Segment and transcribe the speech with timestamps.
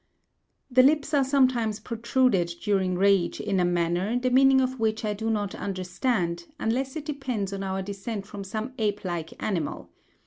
[0.71, 5.13] The lips are sometimes protruded during rage in a manner, the meaning of which I
[5.13, 9.91] do not understand, unless it depends on our descent from some ape like animal.